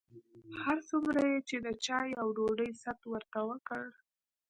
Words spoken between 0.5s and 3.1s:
هر څومره یې چې د چایو او ډوډۍ ست